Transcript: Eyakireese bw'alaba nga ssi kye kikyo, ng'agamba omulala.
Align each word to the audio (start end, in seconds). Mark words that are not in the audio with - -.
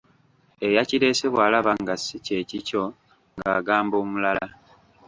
Eyakireese 0.65 1.25
bw'alaba 1.33 1.71
nga 1.81 1.95
ssi 1.99 2.17
kye 2.25 2.39
kikyo, 2.49 2.83
ng'agamba 3.37 3.95
omulala. 4.03 4.45